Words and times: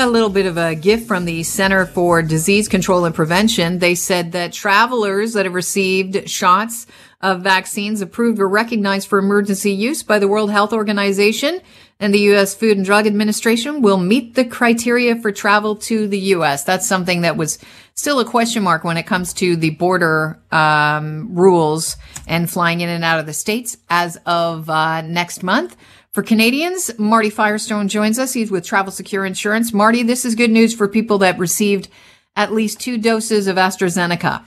Got 0.00 0.08
a 0.08 0.12
little 0.12 0.30
bit 0.30 0.46
of 0.46 0.56
a 0.56 0.74
gift 0.74 1.06
from 1.06 1.26
the 1.26 1.42
Center 1.42 1.84
for 1.84 2.22
Disease 2.22 2.68
Control 2.68 3.04
and 3.04 3.14
Prevention. 3.14 3.80
They 3.80 3.94
said 3.94 4.32
that 4.32 4.50
travelers 4.50 5.34
that 5.34 5.44
have 5.44 5.52
received 5.52 6.26
shots 6.26 6.86
of 7.20 7.42
vaccines 7.42 8.00
approved 8.00 8.40
or 8.40 8.48
recognized 8.48 9.08
for 9.08 9.18
emergency 9.18 9.72
use 9.72 10.02
by 10.02 10.18
the 10.18 10.26
World 10.26 10.50
Health 10.50 10.72
Organization 10.72 11.60
and 11.98 12.14
the 12.14 12.20
U.S. 12.20 12.54
Food 12.54 12.78
and 12.78 12.86
Drug 12.86 13.06
Administration 13.06 13.82
will 13.82 13.98
meet 13.98 14.36
the 14.36 14.44
criteria 14.46 15.16
for 15.16 15.32
travel 15.32 15.76
to 15.76 16.08
the 16.08 16.18
U.S. 16.18 16.64
That's 16.64 16.88
something 16.88 17.20
that 17.20 17.36
was 17.36 17.58
still 17.92 18.20
a 18.20 18.24
question 18.24 18.62
mark 18.62 18.84
when 18.84 18.96
it 18.96 19.02
comes 19.02 19.34
to 19.34 19.54
the 19.54 19.70
border 19.70 20.40
um, 20.50 21.34
rules 21.34 21.98
and 22.26 22.50
flying 22.50 22.80
in 22.80 22.88
and 22.88 23.04
out 23.04 23.20
of 23.20 23.26
the 23.26 23.34
states 23.34 23.76
as 23.90 24.16
of 24.24 24.70
uh, 24.70 25.02
next 25.02 25.42
month. 25.42 25.76
For 26.12 26.24
Canadians, 26.24 26.90
Marty 26.98 27.30
Firestone 27.30 27.86
joins 27.86 28.18
us. 28.18 28.32
He's 28.32 28.50
with 28.50 28.64
Travel 28.64 28.90
Secure 28.90 29.24
Insurance. 29.24 29.72
Marty, 29.72 30.02
this 30.02 30.24
is 30.24 30.34
good 30.34 30.50
news 30.50 30.74
for 30.74 30.88
people 30.88 31.18
that 31.18 31.38
received 31.38 31.88
at 32.34 32.52
least 32.52 32.80
two 32.80 32.98
doses 32.98 33.46
of 33.46 33.56
AstraZeneca. 33.56 34.42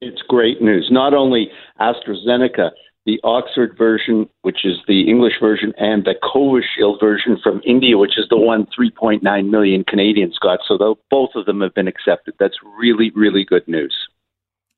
It's 0.00 0.20
great 0.22 0.60
news. 0.60 0.88
Not 0.90 1.14
only 1.14 1.52
AstraZeneca, 1.80 2.72
the 3.06 3.20
Oxford 3.22 3.76
version, 3.78 4.28
which 4.42 4.64
is 4.64 4.76
the 4.88 5.08
English 5.08 5.34
version, 5.40 5.72
and 5.78 6.04
the 6.04 6.16
Covishield 6.20 6.98
version 6.98 7.38
from 7.44 7.60
India, 7.64 7.96
which 7.96 8.18
is 8.18 8.26
the 8.28 8.36
one 8.36 8.66
3.9 8.76 9.48
million 9.48 9.84
Canadians 9.84 10.36
got. 10.40 10.58
So 10.66 10.98
both 11.10 11.30
of 11.36 11.46
them 11.46 11.60
have 11.60 11.74
been 11.74 11.86
accepted. 11.86 12.34
That's 12.40 12.58
really, 12.76 13.12
really 13.14 13.44
good 13.44 13.66
news. 13.68 13.94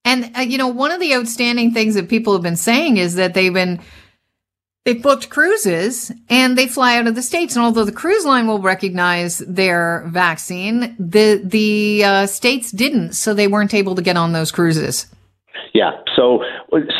And, 0.04 0.30
uh, 0.36 0.40
you 0.40 0.58
know, 0.58 0.68
one 0.68 0.92
of 0.92 1.00
the 1.00 1.14
outstanding 1.14 1.72
things 1.72 1.94
that 1.94 2.10
people 2.10 2.34
have 2.34 2.42
been 2.42 2.56
saying 2.56 2.98
is 2.98 3.14
that 3.14 3.32
they've 3.32 3.54
been 3.54 3.80
they 4.84 4.94
booked 4.94 5.28
cruises 5.28 6.10
and 6.28 6.56
they 6.56 6.66
fly 6.66 6.96
out 6.96 7.06
of 7.06 7.14
the 7.14 7.22
states. 7.22 7.54
And 7.54 7.64
although 7.64 7.84
the 7.84 7.92
cruise 7.92 8.24
line 8.24 8.46
will 8.46 8.60
recognize 8.60 9.38
their 9.38 10.04
vaccine, 10.08 10.96
the 10.98 11.40
the 11.44 12.04
uh, 12.04 12.26
states 12.26 12.70
didn't, 12.70 13.12
so 13.12 13.34
they 13.34 13.48
weren't 13.48 13.74
able 13.74 13.94
to 13.94 14.02
get 14.02 14.16
on 14.16 14.32
those 14.32 14.50
cruises. 14.50 15.06
Yeah, 15.72 15.92
so 16.16 16.42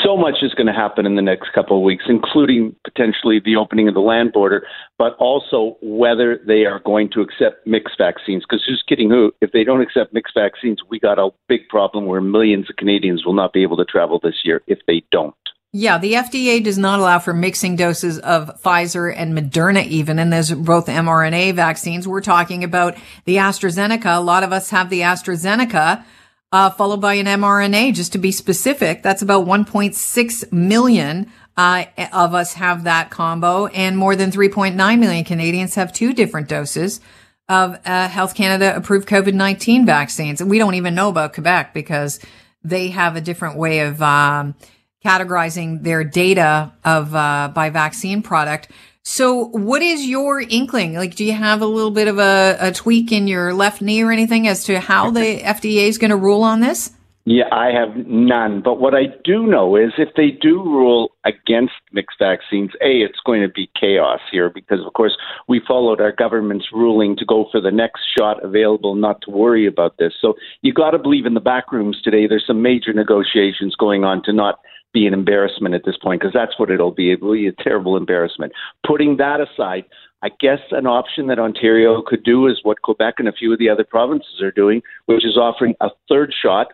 so 0.05 0.17
much 0.17 0.37
is 0.43 0.55
going 0.55 0.67
to 0.67 0.73
happen 0.73 1.07
in 1.07 1.17
the 1.17 1.23
next 1.23 1.53
couple 1.55 1.77
of 1.77 1.83
weeks, 1.83 2.05
including 2.09 2.77
potentially 2.85 3.41
the 3.45 3.57
opening 3.57 3.89
of 3.89 3.95
the 3.95 4.01
land 4.01 4.33
border, 4.33 4.65
but 4.99 5.17
also 5.19 5.77
whether 5.83 6.39
they 6.47 6.67
are 6.67 6.81
going 6.81 7.11
to 7.15 7.21
accept 7.21 7.67
mixed 7.67 7.97
vaccines. 7.99 8.45
Because 8.49 8.65
who's 8.67 8.85
kidding 8.87 9.11
who, 9.11 9.33
if 9.41 9.53
they 9.53 9.65
don't 9.65 9.81
accept 9.81 10.13
mixed 10.13 10.35
vaccines, 10.35 10.79
we 10.89 11.01
got 11.01 11.19
a 11.19 11.31
big 11.49 11.69
problem 11.69 12.07
where 12.07 12.21
millions 12.21 12.71
of 12.71 12.77
Canadians 12.77 13.25
will 13.25 13.33
not 13.33 13.53
be 13.53 13.63
able 13.63 13.77
to 13.77 13.85
travel 13.85 14.21
this 14.23 14.41
year 14.45 14.63
if 14.67 14.79
they 14.87 15.03
don't. 15.11 15.35
Yeah, 15.73 15.99
the 15.99 16.15
FDA 16.15 16.63
does 16.65 16.79
not 16.79 16.99
allow 16.99 17.21
for 17.21 17.33
mixing 17.33 17.77
doses 17.77 18.19
of 18.19 18.61
Pfizer 18.61 19.15
and 19.17 19.39
Moderna 19.39 19.87
even, 19.87 20.19
and 20.19 20.33
there's 20.33 20.53
both 20.53 20.87
mRNA 20.87 21.55
vaccines. 21.55 22.09
We're 22.09 22.21
talking 22.23 22.65
about 22.65 22.97
the 23.25 23.37
AstraZeneca. 23.37 24.17
A 24.17 24.21
lot 24.21 24.43
of 24.43 24.53
us 24.53 24.71
have 24.71 24.91
the 24.91 25.03
AstraZeneca, 25.03 26.05
uh, 26.51 26.71
followed 26.71 27.01
by 27.01 27.15
an 27.15 27.27
mRNA, 27.27 27.95
just 27.95 28.11
to 28.13 28.19
be 28.19 28.33
specific. 28.33 29.05
That's 29.05 29.23
about 29.23 29.47
1.6 29.47 30.53
million, 30.53 31.31
uh, 31.57 31.85
of 32.13 32.35
us 32.35 32.55
have 32.55 32.83
that 32.83 33.11
combo, 33.11 33.67
and 33.69 33.97
more 33.97 34.17
than 34.17 34.33
3.9 34.33 34.99
million 34.99 35.25
Canadians 35.25 35.77
have 35.77 35.93
two 35.93 36.13
different 36.13 36.49
doses 36.49 37.01
of 37.49 37.79
uh, 37.85 38.09
Health 38.09 38.35
Canada 38.35 38.75
approved 38.75 39.09
COVID-19 39.09 39.87
vaccines. 39.87 40.41
And 40.41 40.51
we 40.51 40.59
don't 40.59 40.75
even 40.75 40.97
know 40.97 41.11
about 41.11 41.33
Quebec 41.33 41.75
because 41.75 42.19
they 42.65 42.89
have 42.89 43.15
a 43.15 43.21
different 43.21 43.57
way 43.57 43.81
of, 43.81 44.03
um, 44.03 44.57
categorizing 45.05 45.83
their 45.83 46.05
data 46.05 46.73
of 46.85 47.15
uh, 47.15 47.51
by 47.55 47.71
vaccine 47.71 48.23
product. 48.23 48.69
So, 49.03 49.47
what 49.47 49.83
is 49.83 50.07
your 50.07 50.41
inkling? 50.41 50.95
Like, 50.95 51.15
do 51.17 51.25
you 51.25 51.33
have 51.33 51.63
a 51.63 51.67
little 51.67 51.91
bit 51.91 52.07
of 52.07 52.19
a, 52.19 52.57
a 52.61 52.73
tweak 52.73 53.13
in 53.13 53.27
your 53.27 53.55
left 53.55 53.81
knee 53.81 54.03
or 54.03 54.13
anything 54.13 54.47
as 54.47 54.65
to 54.65 54.79
how 54.79 55.11
the 55.11 55.41
FDA 55.41 55.89
is 55.89 55.97
going 55.97 56.11
to 56.11 56.17
rule 56.17 56.43
on 56.43 56.61
this? 56.61 56.93
Yeah, 57.27 57.45
I 57.53 57.67
have 57.67 58.07
none. 58.07 58.63
But 58.63 58.81
what 58.81 58.95
I 58.95 59.05
do 59.25 59.47
know 59.47 59.77
is 59.77 59.93
if 59.99 60.09
they 60.17 60.31
do 60.31 60.63
rule 60.63 61.13
against 61.25 61.75
mixed 61.93 62.19
vaccines, 62.19 62.71
A, 62.81 63.03
it's 63.03 63.21
going 63.25 63.43
to 63.43 63.49
be 63.49 63.71
chaos 63.79 64.21
here 64.33 64.51
because, 64.51 64.81
of 64.85 64.93
course, 64.95 65.17
we 65.47 65.61
followed 65.69 66.01
our 66.01 66.13
government's 66.13 66.69
ruling 66.73 67.17
to 67.17 67.25
go 67.27 67.47
for 67.53 67.61
the 67.61 67.71
next 67.71 68.01
shot 68.19 68.43
available, 68.43 68.95
not 68.95 69.21
to 69.23 69.31
worry 69.31 69.67
about 69.67 69.99
this. 69.99 70.15
So 70.21 70.35
you've 70.63 70.75
got 70.75 70.91
to 70.93 70.99
believe 70.99 71.27
in 71.27 71.35
the 71.35 71.41
back 71.41 71.73
rooms 71.73 72.01
today. 72.03 72.27
There's 72.27 72.47
some 72.47 72.63
major 72.63 72.93
negotiations 72.93 73.77
going 73.77 74.03
on 74.03 74.23
to 74.25 74.33
not 74.33 74.59
be 74.93 75.07
an 75.07 75.15
embarrassment 75.15 75.75
at 75.75 75.83
this 75.85 75.97
point 76.03 76.21
because 76.21 76.35
that's 76.35 76.59
what 76.59 76.71
it'll 76.71 76.91
be. 76.91 77.13
It 77.13 77.23
will 77.23 77.33
be 77.33 77.47
a 77.47 77.53
terrible 77.53 77.97
embarrassment. 77.97 78.53
Putting 78.87 79.17
that 79.19 79.41
aside, 79.41 79.85
I 80.23 80.29
guess 80.41 80.59
an 80.71 80.87
option 80.87 81.29
that 81.29 81.39
Ontario 81.39 82.03
could 82.07 82.25
do 82.25 82.47
is 82.47 82.61
what 82.63 82.83
Quebec 82.83 83.15
and 83.19 83.29
a 83.29 83.33
few 83.33 83.53
of 83.53 83.59
the 83.59 83.69
other 83.69 83.85
provinces 83.85 84.41
are 84.43 84.51
doing, 84.51 84.83
which 85.07 85.25
is 85.25 85.37
offering 85.37 85.75
a 85.81 85.89
third 86.09 86.33
shot, 86.43 86.69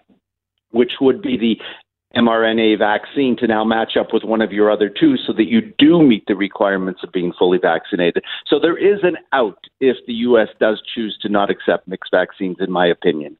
which 0.70 0.92
would 1.00 1.22
be 1.22 1.36
the 1.36 1.56
mRNA 2.16 2.78
vaccine 2.78 3.36
to 3.36 3.46
now 3.46 3.62
match 3.62 3.96
up 3.98 4.08
with 4.12 4.24
one 4.24 4.40
of 4.40 4.50
your 4.50 4.70
other 4.70 4.88
two 4.88 5.16
so 5.26 5.32
that 5.34 5.46
you 5.46 5.60
do 5.78 6.02
meet 6.02 6.24
the 6.26 6.34
requirements 6.34 7.00
of 7.02 7.12
being 7.12 7.32
fully 7.38 7.58
vaccinated. 7.58 8.24
So 8.46 8.58
there 8.58 8.76
is 8.76 9.00
an 9.02 9.16
out 9.32 9.58
if 9.80 9.96
the 10.06 10.14
U.S. 10.14 10.48
does 10.58 10.82
choose 10.94 11.16
to 11.22 11.28
not 11.28 11.50
accept 11.50 11.86
mixed 11.86 12.10
vaccines, 12.10 12.56
in 12.58 12.70
my 12.70 12.86
opinion. 12.86 13.36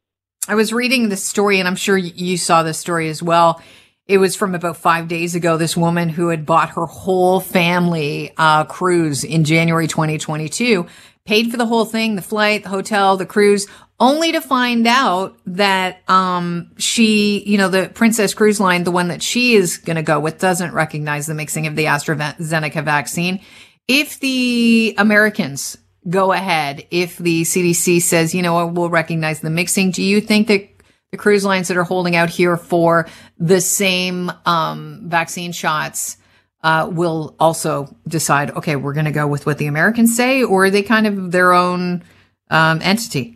I 0.46 0.54
was 0.54 0.72
reading 0.72 1.08
the 1.08 1.16
story, 1.16 1.58
and 1.58 1.66
I'm 1.66 1.74
sure 1.74 1.96
you 1.96 2.36
saw 2.36 2.62
the 2.62 2.74
story 2.74 3.08
as 3.08 3.22
well 3.22 3.60
it 4.08 4.18
was 4.18 4.36
from 4.36 4.54
about 4.54 4.76
five 4.76 5.08
days 5.08 5.34
ago. 5.34 5.56
This 5.56 5.76
woman 5.76 6.08
who 6.08 6.28
had 6.28 6.46
bought 6.46 6.70
her 6.70 6.86
whole 6.86 7.40
family 7.40 8.32
uh, 8.36 8.64
cruise 8.64 9.24
in 9.24 9.44
January 9.44 9.88
2022 9.88 10.86
paid 11.24 11.50
for 11.50 11.56
the 11.56 11.66
whole 11.66 11.84
thing, 11.84 12.14
the 12.14 12.22
flight, 12.22 12.62
the 12.62 12.68
hotel, 12.68 13.16
the 13.16 13.26
cruise, 13.26 13.66
only 13.98 14.32
to 14.32 14.40
find 14.40 14.86
out 14.86 15.36
that 15.46 16.08
um, 16.08 16.70
she, 16.76 17.42
you 17.44 17.58
know, 17.58 17.68
the 17.68 17.90
Princess 17.92 18.34
Cruise 18.34 18.60
Line, 18.60 18.84
the 18.84 18.90
one 18.90 19.08
that 19.08 19.22
she 19.22 19.54
is 19.54 19.78
going 19.78 19.96
to 19.96 20.02
go 20.02 20.20
with, 20.20 20.38
doesn't 20.38 20.72
recognize 20.72 21.26
the 21.26 21.34
mixing 21.34 21.66
of 21.66 21.74
the 21.74 21.86
AstraZeneca 21.86 22.84
vaccine. 22.84 23.40
If 23.88 24.20
the 24.20 24.94
Americans 24.98 25.78
go 26.08 26.32
ahead, 26.32 26.86
if 26.90 27.18
the 27.18 27.42
CDC 27.42 28.02
says, 28.02 28.34
you 28.34 28.42
know, 28.42 28.66
we'll 28.66 28.90
recognize 28.90 29.40
the 29.40 29.50
mixing, 29.50 29.90
do 29.90 30.02
you 30.02 30.20
think 30.20 30.48
that 30.48 30.75
the 31.12 31.18
cruise 31.18 31.44
lines 31.44 31.68
that 31.68 31.76
are 31.76 31.84
holding 31.84 32.16
out 32.16 32.30
here 32.30 32.56
for 32.56 33.06
the 33.38 33.60
same 33.60 34.30
um, 34.44 35.02
vaccine 35.04 35.52
shots 35.52 36.16
uh, 36.62 36.88
will 36.90 37.36
also 37.38 37.94
decide, 38.08 38.50
okay, 38.50 38.76
we're 38.76 38.92
going 38.92 39.06
to 39.06 39.12
go 39.12 39.26
with 39.26 39.46
what 39.46 39.58
the 39.58 39.66
Americans 39.66 40.16
say, 40.16 40.42
or 40.42 40.64
are 40.64 40.70
they 40.70 40.82
kind 40.82 41.06
of 41.06 41.30
their 41.30 41.52
own 41.52 42.02
um, 42.50 42.80
entity? 42.82 43.35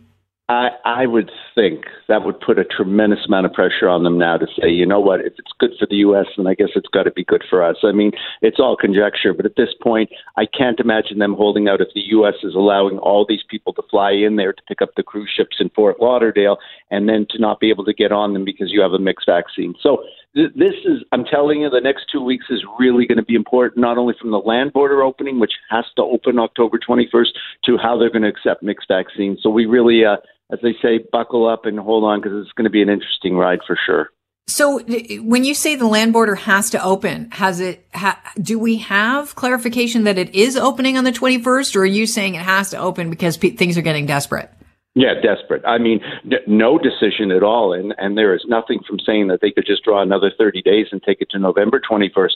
I, 0.51 0.69
I 0.83 1.05
would 1.05 1.31
think 1.55 1.85
that 2.09 2.25
would 2.25 2.37
put 2.41 2.59
a 2.59 2.65
tremendous 2.65 3.25
amount 3.25 3.45
of 3.45 3.53
pressure 3.53 3.87
on 3.87 4.03
them 4.03 4.17
now 4.17 4.35
to 4.35 4.47
say, 4.59 4.69
you 4.69 4.85
know 4.85 4.99
what, 4.99 5.21
if 5.21 5.33
it's 5.37 5.53
good 5.57 5.71
for 5.79 5.87
the 5.89 5.95
U.S., 5.97 6.25
then 6.35 6.45
I 6.45 6.55
guess 6.55 6.69
it's 6.75 6.89
got 6.89 7.03
to 7.03 7.11
be 7.11 7.23
good 7.23 7.43
for 7.49 7.63
us. 7.63 7.77
I 7.83 7.93
mean, 7.93 8.11
it's 8.41 8.59
all 8.59 8.75
conjecture, 8.75 9.33
but 9.33 9.45
at 9.45 9.55
this 9.55 9.69
point, 9.81 10.09
I 10.35 10.45
can't 10.45 10.81
imagine 10.81 11.19
them 11.19 11.35
holding 11.35 11.69
out 11.69 11.79
if 11.79 11.87
the 11.95 12.01
U.S. 12.07 12.33
is 12.43 12.53
allowing 12.53 12.97
all 12.97 13.25
these 13.25 13.43
people 13.49 13.71
to 13.73 13.81
fly 13.89 14.11
in 14.11 14.35
there 14.35 14.51
to 14.51 14.61
pick 14.67 14.81
up 14.81 14.89
the 14.97 15.03
cruise 15.03 15.31
ships 15.33 15.55
in 15.61 15.69
Fort 15.69 16.01
Lauderdale 16.01 16.57
and 16.89 17.07
then 17.07 17.27
to 17.29 17.39
not 17.39 17.61
be 17.61 17.69
able 17.69 17.85
to 17.85 17.93
get 17.93 18.11
on 18.11 18.33
them 18.33 18.43
because 18.43 18.71
you 18.71 18.81
have 18.81 18.91
a 18.91 18.99
mixed 18.99 19.27
vaccine. 19.27 19.73
So 19.81 20.03
th- 20.35 20.51
this 20.53 20.73
is, 20.83 20.99
I'm 21.13 21.23
telling 21.23 21.61
you, 21.61 21.69
the 21.69 21.79
next 21.79 22.07
two 22.11 22.21
weeks 22.21 22.47
is 22.49 22.61
really 22.77 23.05
going 23.05 23.19
to 23.19 23.23
be 23.23 23.35
important, 23.35 23.79
not 23.79 23.97
only 23.97 24.15
from 24.19 24.31
the 24.31 24.39
land 24.39 24.73
border 24.73 25.01
opening, 25.01 25.39
which 25.39 25.53
has 25.69 25.85
to 25.95 26.03
open 26.03 26.39
October 26.39 26.77
21st, 26.77 27.29
to 27.65 27.77
how 27.77 27.97
they're 27.97 28.11
going 28.11 28.23
to 28.23 28.27
accept 28.27 28.63
mixed 28.63 28.89
vaccines. 28.89 29.39
So 29.41 29.49
we 29.49 29.65
really, 29.65 30.03
uh, 30.03 30.17
as 30.51 30.59
they 30.61 30.75
say, 30.81 30.99
buckle 31.11 31.47
up 31.47 31.65
and 31.65 31.79
hold 31.79 32.03
on 32.03 32.21
because 32.21 32.41
it's 32.41 32.53
going 32.53 32.65
to 32.65 32.71
be 32.71 32.81
an 32.81 32.89
interesting 32.89 33.35
ride 33.37 33.59
for 33.65 33.77
sure. 33.85 34.09
So 34.47 34.81
when 35.21 35.43
you 35.43 35.53
say 35.53 35.75
the 35.75 35.87
land 35.87 36.13
border 36.13 36.35
has 36.35 36.71
to 36.71 36.83
open, 36.83 37.31
has 37.31 37.59
it, 37.59 37.85
ha, 37.93 38.19
do 38.41 38.59
we 38.59 38.77
have 38.77 39.35
clarification 39.35 40.03
that 40.03 40.17
it 40.17 40.35
is 40.35 40.57
opening 40.57 40.97
on 40.97 41.03
the 41.03 41.11
21st 41.11 41.75
or 41.75 41.81
are 41.81 41.85
you 41.85 42.05
saying 42.05 42.35
it 42.35 42.41
has 42.41 42.71
to 42.71 42.77
open 42.77 43.09
because 43.09 43.37
p- 43.37 43.51
things 43.51 43.77
are 43.77 43.81
getting 43.81 44.05
desperate? 44.05 44.51
Yeah, 44.93 45.13
desperate. 45.23 45.63
I 45.65 45.77
mean, 45.77 46.01
no 46.47 46.77
decision 46.77 47.31
at 47.31 47.43
all, 47.43 47.71
and 47.71 47.95
and 47.97 48.17
there 48.17 48.35
is 48.35 48.43
nothing 48.45 48.81
from 48.85 48.99
saying 48.99 49.29
that 49.29 49.39
they 49.39 49.49
could 49.49 49.65
just 49.65 49.85
draw 49.85 50.01
another 50.01 50.33
30 50.37 50.61
days 50.63 50.87
and 50.91 51.01
take 51.01 51.21
it 51.21 51.29
to 51.31 51.39
November 51.39 51.79
21st. 51.79 52.33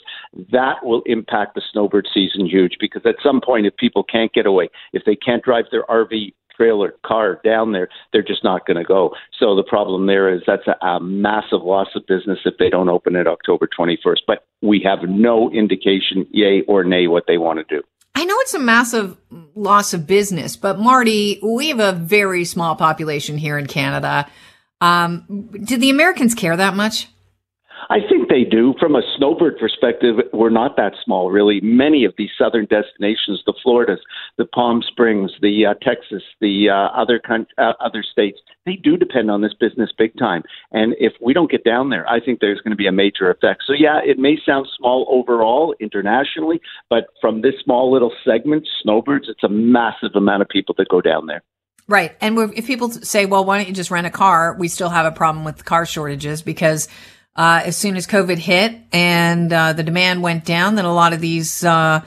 That 0.52 0.76
will 0.82 1.02
impact 1.04 1.54
the 1.54 1.60
snowbird 1.70 2.08
season 2.14 2.46
huge 2.46 2.76
because 2.80 3.02
at 3.04 3.16
some 3.22 3.42
point, 3.42 3.66
if 3.66 3.76
people 3.76 4.02
can't 4.02 4.32
get 4.32 4.46
away, 4.46 4.70
if 4.94 5.04
they 5.04 5.16
can't 5.16 5.44
drive 5.44 5.66
their 5.70 5.84
RV 5.84 6.32
trailer 6.56 6.94
car 7.04 7.40
down 7.44 7.72
there, 7.72 7.88
they're 8.12 8.22
just 8.22 8.44
not 8.44 8.66
going 8.66 8.76
to 8.76 8.84
go. 8.84 9.10
So 9.38 9.54
the 9.54 9.62
problem 9.62 10.06
there 10.06 10.32
is 10.34 10.42
that's 10.46 10.66
a, 10.66 10.86
a 10.86 11.00
massive 11.00 11.62
loss 11.62 11.88
of 11.94 12.06
business 12.06 12.38
if 12.44 12.54
they 12.58 12.70
don't 12.70 12.88
open 12.88 13.16
it 13.16 13.26
October 13.26 13.68
21st. 13.78 14.20
But 14.26 14.46
we 14.62 14.80
have 14.84 15.08
no 15.08 15.50
indication, 15.50 16.26
yay 16.30 16.62
or 16.66 16.84
nay, 16.84 17.06
what 17.06 17.24
they 17.26 17.38
want 17.38 17.58
to 17.58 17.76
do. 17.76 17.82
I 18.14 18.24
know 18.24 18.34
it's 18.40 18.54
a 18.54 18.58
massive 18.58 19.18
loss 19.54 19.92
of 19.92 20.06
business, 20.06 20.56
but 20.56 20.78
Marty, 20.78 21.38
we 21.42 21.68
have 21.68 21.80
a 21.80 21.92
very 21.92 22.46
small 22.46 22.74
population 22.74 23.36
here 23.36 23.58
in 23.58 23.66
Canada. 23.66 24.26
Um, 24.80 25.50
do 25.64 25.76
the 25.76 25.90
Americans 25.90 26.34
care 26.34 26.56
that 26.56 26.74
much? 26.74 27.08
I 27.88 27.98
think 28.08 28.28
they 28.28 28.44
do. 28.44 28.74
From 28.80 28.96
a 28.96 29.02
snowbird 29.16 29.58
perspective, 29.58 30.16
we're 30.32 30.50
not 30.50 30.76
that 30.76 30.94
small, 31.04 31.30
really. 31.30 31.60
Many 31.62 32.04
of 32.04 32.14
these 32.18 32.30
southern 32.36 32.66
destinations, 32.66 33.42
the 33.46 33.54
Floridas, 33.62 34.00
the 34.38 34.44
Palm 34.44 34.82
Springs, 34.82 35.30
the 35.40 35.66
uh, 35.66 35.74
Texas, 35.82 36.22
the 36.40 36.68
uh, 36.68 37.00
other 37.00 37.20
uh, 37.28 37.72
other 37.80 38.02
states, 38.02 38.38
they 38.64 38.74
do 38.74 38.96
depend 38.96 39.30
on 39.30 39.40
this 39.40 39.54
business 39.54 39.90
big 39.96 40.16
time. 40.18 40.42
And 40.72 40.94
if 40.98 41.12
we 41.22 41.32
don't 41.32 41.50
get 41.50 41.64
down 41.64 41.90
there, 41.90 42.08
I 42.08 42.18
think 42.20 42.40
there's 42.40 42.60
going 42.60 42.72
to 42.72 42.76
be 42.76 42.88
a 42.88 42.92
major 42.92 43.30
effect. 43.30 43.62
So 43.66 43.72
yeah, 43.72 44.00
it 44.04 44.18
may 44.18 44.36
sound 44.44 44.66
small 44.76 45.06
overall 45.08 45.74
internationally, 45.78 46.60
but 46.90 47.06
from 47.20 47.42
this 47.42 47.54
small 47.62 47.92
little 47.92 48.12
segment, 48.24 48.66
snowbirds, 48.82 49.28
it's 49.28 49.44
a 49.44 49.48
massive 49.48 50.10
amount 50.14 50.42
of 50.42 50.48
people 50.48 50.74
that 50.78 50.88
go 50.88 51.00
down 51.00 51.26
there. 51.26 51.42
Right. 51.88 52.16
And 52.20 52.36
if 52.56 52.66
people 52.66 52.90
say, 52.90 53.26
well, 53.26 53.44
why 53.44 53.58
don't 53.58 53.68
you 53.68 53.74
just 53.74 53.92
rent 53.92 54.08
a 54.08 54.10
car? 54.10 54.56
We 54.58 54.66
still 54.66 54.88
have 54.88 55.06
a 55.06 55.12
problem 55.12 55.44
with 55.44 55.64
car 55.64 55.86
shortages 55.86 56.42
because 56.42 56.88
uh, 57.36 57.62
as 57.64 57.76
soon 57.76 57.96
as 57.96 58.06
COVID 58.06 58.38
hit 58.38 58.80
and 58.92 59.52
uh, 59.52 59.72
the 59.74 59.82
demand 59.82 60.22
went 60.22 60.44
down, 60.44 60.74
then 60.74 60.84
a 60.84 60.94
lot 60.94 61.12
of 61.12 61.20
these 61.20 61.62
uh, 61.64 62.00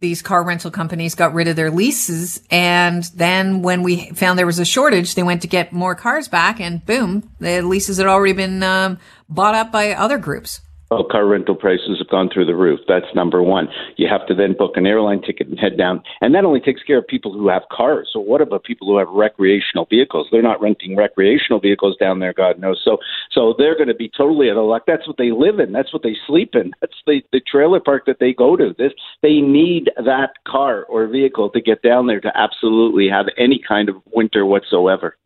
these 0.00 0.22
car 0.22 0.44
rental 0.44 0.70
companies 0.70 1.16
got 1.16 1.34
rid 1.34 1.48
of 1.48 1.56
their 1.56 1.72
leases. 1.72 2.40
And 2.50 3.02
then 3.16 3.62
when 3.62 3.82
we 3.82 4.10
found 4.10 4.38
there 4.38 4.46
was 4.46 4.60
a 4.60 4.64
shortage, 4.64 5.16
they 5.16 5.24
went 5.24 5.42
to 5.42 5.48
get 5.48 5.72
more 5.72 5.96
cars 5.96 6.28
back, 6.28 6.60
and 6.60 6.84
boom, 6.86 7.28
the 7.40 7.62
leases 7.62 7.96
had 7.96 8.06
already 8.06 8.34
been 8.34 8.62
um, 8.62 8.98
bought 9.28 9.56
up 9.56 9.72
by 9.72 9.92
other 9.92 10.18
groups. 10.18 10.60
Well, 10.90 11.04
car 11.04 11.26
rental 11.26 11.54
prices 11.54 11.98
have 11.98 12.08
gone 12.08 12.30
through 12.32 12.46
the 12.46 12.54
roof. 12.54 12.80
That's 12.88 13.14
number 13.14 13.42
one. 13.42 13.68
You 13.96 14.08
have 14.08 14.26
to 14.26 14.34
then 14.34 14.54
book 14.56 14.76
an 14.76 14.86
airline 14.86 15.20
ticket 15.20 15.46
and 15.46 15.58
head 15.58 15.76
down. 15.76 16.02
And 16.22 16.34
that 16.34 16.46
only 16.46 16.60
takes 16.60 16.82
care 16.82 16.98
of 16.98 17.06
people 17.06 17.32
who 17.32 17.48
have 17.48 17.62
cars. 17.70 18.08
So 18.10 18.20
what 18.20 18.40
about 18.40 18.64
people 18.64 18.86
who 18.86 18.96
have 18.96 19.08
recreational 19.08 19.84
vehicles? 19.84 20.28
They're 20.32 20.40
not 20.40 20.62
renting 20.62 20.96
recreational 20.96 21.60
vehicles 21.60 21.96
down 21.98 22.20
there, 22.20 22.32
God 22.32 22.58
knows. 22.58 22.80
So 22.82 22.96
so 23.32 23.54
they're 23.58 23.76
going 23.76 23.88
to 23.88 23.94
be 23.94 24.10
totally 24.16 24.50
out 24.50 24.56
of 24.56 24.64
luck. 24.64 24.84
That's 24.86 25.06
what 25.06 25.18
they 25.18 25.30
live 25.30 25.60
in. 25.60 25.72
That's 25.72 25.92
what 25.92 26.02
they 26.02 26.16
sleep 26.26 26.54
in. 26.54 26.72
That's 26.80 26.96
the, 27.06 27.20
the 27.32 27.40
trailer 27.40 27.80
park 27.80 28.04
that 28.06 28.18
they 28.18 28.32
go 28.32 28.56
to. 28.56 28.74
This 28.78 28.92
they 29.22 29.40
need 29.40 29.90
that 29.96 30.30
car 30.46 30.84
or 30.84 31.06
vehicle 31.06 31.50
to 31.50 31.60
get 31.60 31.82
down 31.82 32.06
there 32.06 32.20
to 32.20 32.32
absolutely 32.34 33.08
have 33.10 33.26
any 33.36 33.60
kind 33.66 33.90
of 33.90 33.96
winter 34.14 34.46
whatsoever. 34.46 35.16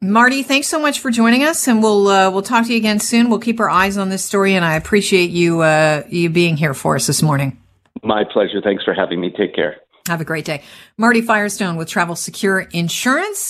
Marty, 0.00 0.44
thanks 0.44 0.68
so 0.68 0.78
much 0.78 1.00
for 1.00 1.10
joining 1.10 1.42
us, 1.42 1.66
and 1.66 1.82
we'll 1.82 2.06
uh, 2.06 2.30
we'll 2.30 2.42
talk 2.42 2.66
to 2.66 2.70
you 2.70 2.78
again 2.78 3.00
soon. 3.00 3.30
We'll 3.30 3.40
keep 3.40 3.58
our 3.58 3.68
eyes 3.68 3.98
on 3.98 4.10
this 4.10 4.24
story, 4.24 4.54
and 4.54 4.64
I 4.64 4.74
appreciate 4.74 5.30
you 5.30 5.60
uh, 5.62 6.04
you 6.08 6.30
being 6.30 6.56
here 6.56 6.72
for 6.72 6.94
us 6.94 7.08
this 7.08 7.20
morning. 7.20 7.58
My 8.04 8.22
pleasure. 8.22 8.60
Thanks 8.62 8.84
for 8.84 8.94
having 8.94 9.20
me. 9.20 9.30
Take 9.30 9.56
care. 9.56 9.78
Have 10.06 10.20
a 10.20 10.24
great 10.24 10.44
day, 10.44 10.62
Marty 10.96 11.20
Firestone 11.20 11.76
with 11.76 11.88
Travel 11.88 12.14
Secure 12.14 12.60
Insurance. 12.60 13.40